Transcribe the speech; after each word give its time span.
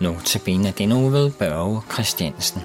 Notabene 0.00 0.72
den 0.78 0.90
ved 1.12 1.30
Børge 1.30 1.80
Christiansen. 1.92 2.60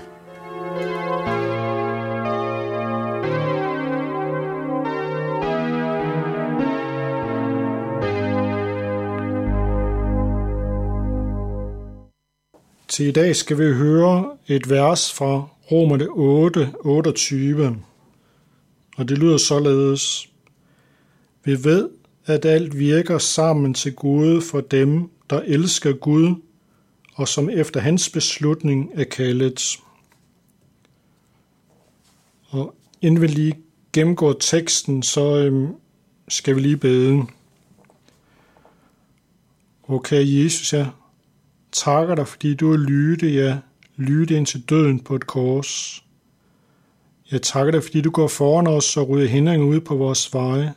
Til 12.88 13.08
i 13.08 13.12
dag 13.12 13.36
skal 13.36 13.58
vi 13.58 13.74
høre 13.74 14.38
et 14.48 14.70
vers 14.70 15.14
fra 15.14 15.48
Romerne 15.72 16.08
8, 16.10 16.74
28. 16.80 17.78
Og 18.98 19.10
det 19.10 19.18
lyder 19.18 19.38
således. 19.38 20.30
Vi 21.44 21.64
ved, 21.64 21.90
at 22.26 22.46
alt 22.46 22.80
virker 22.80 23.18
sammen 23.18 23.74
til 23.74 23.96
gode 23.96 24.42
for 24.42 24.62
dem, 24.62 25.10
der 25.30 25.40
elsker 25.40 25.94
Gud, 25.94 26.36
og 27.16 27.28
som 27.28 27.50
efter 27.50 27.80
hans 27.80 28.10
beslutning 28.10 28.92
er 28.94 29.04
kaldet. 29.04 29.78
Og 32.50 32.76
inden 33.02 33.22
vi 33.22 33.28
lige 33.28 33.56
gennemgår 33.94 34.34
teksten, 34.34 35.04
så 35.04 35.38
øhm, 35.38 35.76
skal 36.28 36.56
vi 36.56 36.62
lige 36.62 36.78
bede. 36.78 37.26
Okay, 39.88 40.44
Jesus, 40.44 40.74
jeg 40.74 40.90
takker 41.72 42.16
dig, 42.16 42.28
fordi 42.28 42.54
du 42.54 42.74
er 42.74 42.78
lyde, 42.78 43.28
ja, 43.28 43.58
lyde 43.96 44.36
ind 44.36 44.46
til 44.46 44.70
døden 44.70 45.00
på 45.00 45.16
et 45.16 45.28
kors. 45.28 46.04
Jeg 47.32 47.42
takker 47.42 47.72
dig, 47.72 47.84
fordi 47.84 48.02
du 48.02 48.12
går 48.12 48.28
foran 48.28 48.68
os 48.68 48.98
og 48.98 49.10
rydder 49.10 49.28
hindringer 49.28 49.68
ud 49.68 49.80
på 49.80 49.96
vores 49.96 50.34
veje. 50.34 50.74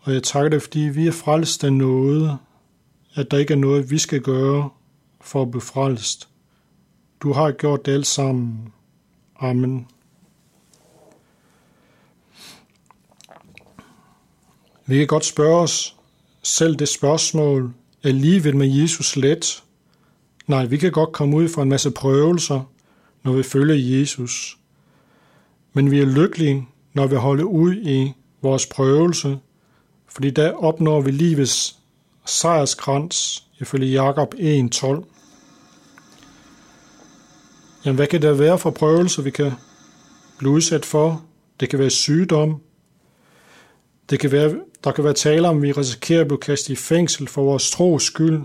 Og 0.00 0.12
jeg 0.12 0.22
takker 0.22 0.50
dig, 0.50 0.62
fordi 0.62 0.80
vi 0.80 1.06
er 1.06 1.12
frelst 1.12 1.64
af 1.64 1.72
noget, 1.72 2.38
at 3.14 3.30
der 3.30 3.38
ikke 3.38 3.52
er 3.52 3.58
noget, 3.58 3.90
vi 3.90 3.98
skal 3.98 4.20
gøre 4.20 4.70
for 5.20 5.42
at 5.42 5.50
blive 5.50 5.60
frelst. 5.60 6.28
Du 7.22 7.32
har 7.32 7.50
gjort 7.50 7.86
det 7.86 7.92
alt 7.92 8.06
sammen. 8.06 8.72
Amen. 9.40 9.86
Vi 14.86 14.98
kan 14.98 15.06
godt 15.06 15.24
spørge 15.24 15.60
os 15.60 15.96
selv 16.42 16.76
det 16.76 16.88
spørgsmål, 16.88 17.72
er 18.02 18.12
livet 18.12 18.54
med 18.54 18.66
Jesus 18.66 19.16
let? 19.16 19.62
Nej, 20.46 20.66
vi 20.66 20.76
kan 20.76 20.92
godt 20.92 21.12
komme 21.12 21.36
ud 21.36 21.48
for 21.48 21.62
en 21.62 21.68
masse 21.68 21.90
prøvelser, 21.90 22.60
når 23.22 23.32
vi 23.32 23.42
følger 23.42 23.98
Jesus. 23.98 24.58
Men 25.72 25.90
vi 25.90 26.00
er 26.00 26.06
lykkelige, 26.06 26.68
når 26.94 27.06
vi 27.06 27.16
holder 27.16 27.44
ud 27.44 27.74
i 27.74 28.12
vores 28.42 28.66
prøvelse, 28.66 29.38
fordi 30.08 30.30
der 30.30 30.52
opnår 30.52 31.00
vi 31.00 31.10
livets 31.10 31.79
sejrskrans, 32.26 33.46
ifølge 33.60 33.92
Jakob 33.92 34.34
1.12. 34.34 35.04
Jamen, 37.84 37.96
hvad 37.96 38.06
kan 38.06 38.22
der 38.22 38.32
være 38.32 38.58
for 38.58 38.70
prøvelser, 38.70 39.22
vi 39.22 39.30
kan 39.30 39.52
blive 40.38 40.52
udsat 40.52 40.84
for? 40.84 41.24
Det 41.60 41.68
kan 41.68 41.78
være 41.78 41.90
sygdom. 41.90 42.60
Det 44.10 44.20
kan 44.20 44.32
være, 44.32 44.54
der 44.84 44.92
kan 44.92 45.04
være 45.04 45.14
tale 45.14 45.48
om, 45.48 45.56
at 45.56 45.62
vi 45.62 45.72
risikerer 45.72 46.20
at 46.20 46.26
blive 46.28 46.40
kastet 46.40 46.70
i 46.70 46.76
fængsel 46.76 47.28
for 47.28 47.42
vores 47.42 47.70
tros 47.70 48.02
skyld. 48.02 48.40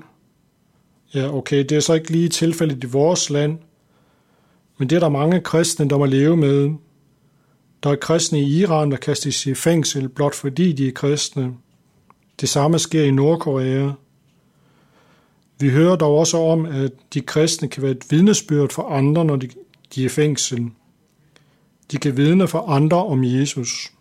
Ja, 1.13 1.33
okay, 1.33 1.57
det 1.57 1.71
er 1.71 1.79
så 1.79 1.93
ikke 1.93 2.11
lige 2.11 2.29
tilfældet 2.29 2.83
i 2.83 2.87
vores 2.87 3.29
land, 3.29 3.59
men 4.77 4.89
det 4.89 4.95
er 4.95 4.99
der 4.99 5.09
mange 5.09 5.41
kristne, 5.41 5.89
der 5.89 5.97
må 5.97 6.05
leve 6.05 6.37
med. 6.37 6.69
Der 7.83 7.89
er 7.89 7.95
kristne 7.95 8.41
i 8.41 8.59
Iran, 8.59 8.91
der 8.91 8.97
kastes 8.97 9.45
i 9.45 9.53
fængsel, 9.53 10.09
blot 10.09 10.35
fordi 10.35 10.73
de 10.73 10.87
er 10.87 10.91
kristne. 10.91 11.53
Det 12.41 12.49
samme 12.49 12.79
sker 12.79 13.03
i 13.03 13.11
Nordkorea. 13.11 13.91
Vi 15.59 15.69
hører 15.69 15.95
dog 15.95 16.17
også 16.17 16.37
om, 16.37 16.65
at 16.65 16.91
de 17.13 17.21
kristne 17.21 17.67
kan 17.67 17.83
være 17.83 17.91
et 17.91 18.05
vidnesbyrd 18.09 18.71
for 18.71 18.89
andre, 18.89 19.25
når 19.25 19.35
de, 19.35 19.49
de 19.95 20.01
er 20.01 20.05
i 20.05 20.09
fængsel. 20.09 20.69
De 21.91 21.97
kan 21.97 22.17
vidne 22.17 22.47
for 22.47 22.59
andre 22.59 23.05
om 23.05 23.23
Jesus. 23.23 23.91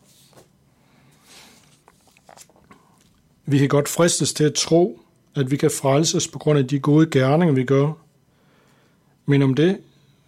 Vi 3.47 3.59
kan 3.59 3.69
godt 3.69 3.89
fristes 3.89 4.33
til 4.33 4.45
at 4.45 4.55
tro, 4.55 5.01
at 5.35 5.51
vi 5.51 5.57
kan 5.57 5.71
frelses 5.71 6.29
på 6.29 6.39
grund 6.39 6.59
af 6.59 6.69
de 6.69 6.79
gode 6.79 7.11
gerninger, 7.11 7.55
vi 7.55 7.65
gør. 7.65 7.93
Men 9.27 9.43
om 9.43 9.55
det 9.55 9.79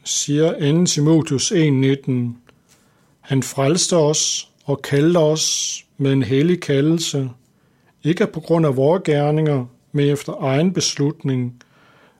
siger 0.05 0.79
2. 0.81 0.85
Timotheus 0.85 1.53
1.19, 1.53 2.13
han 3.21 3.43
frelste 3.43 3.97
os 3.97 4.51
og 4.65 4.83
kaldte 4.83 5.19
os 5.19 5.85
med 5.99 6.13
en 6.13 6.23
hellig 6.23 6.61
kaldelse, 6.61 7.31
ikke 8.07 8.27
på 8.27 8.41
grund 8.41 8.67
af 8.67 8.77
vores 8.77 9.03
gerninger, 9.05 9.67
men 9.93 10.09
efter 10.09 10.33
egen 10.41 10.73
beslutning, 10.73 11.63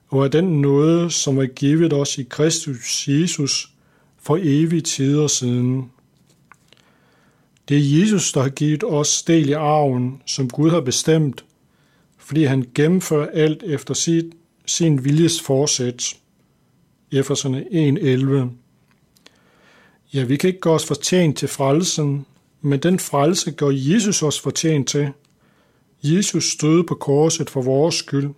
og 0.07 0.23
af 0.23 0.31
den 0.31 0.61
nåde, 0.61 1.11
som 1.11 1.37
er 1.37 1.45
givet 1.45 1.93
os 1.93 2.17
i 2.17 2.23
Kristus 2.23 3.07
Jesus 3.07 3.71
for 4.21 4.37
evige 4.41 4.81
tider 4.81 5.27
siden. 5.27 5.91
Det 7.69 7.77
er 7.77 7.99
Jesus, 7.99 8.31
der 8.31 8.41
har 8.41 8.49
givet 8.49 8.83
os 8.83 9.23
del 9.23 9.49
i 9.49 9.53
arven, 9.53 10.21
som 10.25 10.49
Gud 10.49 10.69
har 10.69 10.81
bestemt, 10.81 11.45
fordi 12.17 12.43
han 12.43 12.65
gennemfører 12.75 13.29
alt 13.33 13.63
efter 13.63 13.93
sit, 13.93 14.25
sin 14.65 15.05
viljes 15.05 15.41
forsæt. 15.41 16.17
Efeserne 17.11 17.65
1.11 18.49 18.49
Ja, 20.13 20.23
vi 20.23 20.35
kan 20.37 20.47
ikke 20.47 20.59
gøre 20.59 20.73
os 20.73 20.85
fortjent 20.85 21.37
til 21.37 21.47
frelsen, 21.47 22.25
men 22.61 22.79
den 22.79 22.99
frelse 22.99 23.51
gør 23.51 23.69
Jesus 23.71 24.23
os 24.23 24.39
fortjent 24.39 24.87
til. 24.87 25.11
Jesus 26.03 26.51
stod 26.51 26.83
på 26.83 26.95
korset 26.95 27.49
for 27.49 27.61
vores 27.61 27.95
skyld. 27.95 28.29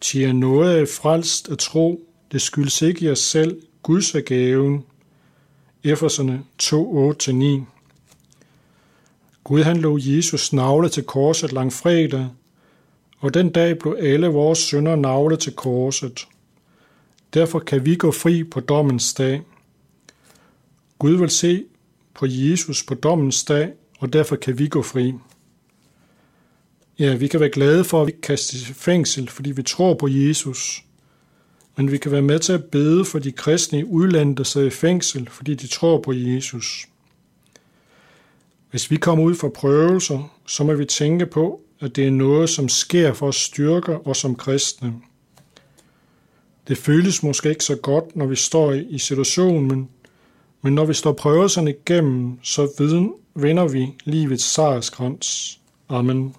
Til 0.00 0.36
noget 0.36 0.76
af 0.76 0.88
frelst 0.88 1.48
at 1.48 1.58
tro, 1.58 2.08
det 2.32 2.42
skyldes 2.42 2.82
ikke 2.82 3.04
jer 3.06 3.14
selv, 3.14 3.62
Guds 3.82 4.14
er 4.14 4.20
gaven. 4.20 4.84
Efeserne 5.84 6.44
2, 6.58 7.10
8-9 7.10 7.64
Gud 9.44 9.62
han 9.62 9.76
lå 9.76 9.98
Jesus 10.00 10.52
navle 10.52 10.88
til 10.88 11.02
korset 11.02 11.52
langfredag, 11.52 12.28
og 13.18 13.34
den 13.34 13.50
dag 13.50 13.78
blev 13.78 13.96
alle 14.00 14.26
vores 14.26 14.58
sønder 14.58 14.96
navlet 14.96 15.38
til 15.38 15.52
korset. 15.52 16.28
Derfor 17.34 17.58
kan 17.58 17.84
vi 17.84 17.96
gå 17.96 18.12
fri 18.12 18.44
på 18.44 18.60
dommens 18.60 19.14
dag. 19.14 19.42
Gud 20.98 21.12
vil 21.12 21.30
se 21.30 21.64
på 22.14 22.26
Jesus 22.28 22.82
på 22.82 22.94
dommens 22.94 23.44
dag, 23.44 23.72
og 23.98 24.12
derfor 24.12 24.36
kan 24.36 24.58
vi 24.58 24.68
gå 24.68 24.82
fri. 24.82 25.14
Ja, 27.02 27.14
vi 27.14 27.26
kan 27.26 27.40
være 27.40 27.50
glade 27.50 27.84
for, 27.84 28.00
at 28.00 28.06
vi 28.06 28.10
ikke 28.10 28.20
kastes 28.20 28.70
i 28.70 28.72
fængsel, 28.72 29.28
fordi 29.28 29.52
vi 29.52 29.62
tror 29.62 29.94
på 29.94 30.08
Jesus. 30.08 30.84
Men 31.76 31.92
vi 31.92 31.98
kan 31.98 32.12
være 32.12 32.22
med 32.22 32.38
til 32.38 32.52
at 32.52 32.64
bede 32.64 33.04
for 33.04 33.18
de 33.18 33.32
kristne 33.32 33.78
i 33.78 33.84
udlandet, 33.84 34.38
der 34.38 34.44
sidder 34.44 34.66
i 34.66 34.70
fængsel, 34.70 35.28
fordi 35.30 35.54
de 35.54 35.66
tror 35.66 36.00
på 36.00 36.12
Jesus. 36.12 36.88
Hvis 38.70 38.90
vi 38.90 38.96
kommer 38.96 39.24
ud 39.24 39.34
for 39.34 39.48
prøvelser, 39.48 40.38
så 40.46 40.64
må 40.64 40.74
vi 40.74 40.84
tænke 40.84 41.26
på, 41.26 41.60
at 41.80 41.96
det 41.96 42.06
er 42.06 42.10
noget, 42.10 42.50
som 42.50 42.68
sker 42.68 43.12
for 43.12 43.28
at 43.28 43.34
styrke 43.34 44.06
os 44.06 44.18
som 44.18 44.36
kristne. 44.36 44.94
Det 46.68 46.78
føles 46.78 47.22
måske 47.22 47.48
ikke 47.48 47.64
så 47.64 47.76
godt, 47.76 48.16
når 48.16 48.26
vi 48.26 48.36
står 48.36 48.72
i 48.72 48.98
situationen, 48.98 49.88
men 50.62 50.74
når 50.74 50.84
vi 50.84 50.94
står 50.94 51.12
prøvelserne 51.12 51.70
igennem, 51.70 52.38
så 52.42 52.68
vinder 53.34 53.68
vi 53.68 53.88
livets 54.04 54.44
sejrskrans. 54.44 55.60
Amen. 55.88 56.34